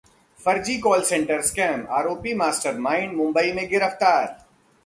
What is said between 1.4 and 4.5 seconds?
स्कैमः आरोपी mastermind Mumbai में गिरफ्तार